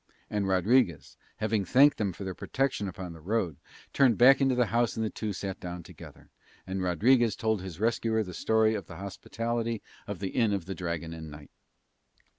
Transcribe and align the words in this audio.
And 0.31 0.47
Rodriguez, 0.47 1.15
having 1.37 1.63
thanked 1.63 1.99
them 1.99 2.11
for 2.11 2.23
their 2.23 2.33
protection 2.33 2.87
upon 2.87 3.13
the 3.13 3.21
road, 3.21 3.57
turned 3.93 4.17
back 4.17 4.41
into 4.41 4.55
the 4.55 4.65
house 4.73 4.95
and 4.97 5.05
the 5.05 5.11
two 5.11 5.31
sat 5.31 5.59
down 5.59 5.83
together, 5.83 6.31
and 6.65 6.81
Rodriguez 6.81 7.35
told 7.35 7.61
his 7.61 7.79
rescuer 7.79 8.23
the 8.23 8.33
story 8.33 8.73
of 8.73 8.87
the 8.87 8.95
hospitality 8.95 9.83
of 10.07 10.17
the 10.17 10.29
Inn 10.29 10.53
of 10.53 10.65
the 10.65 10.73
Dragon 10.73 11.13
and 11.13 11.29
Knight. 11.29 11.51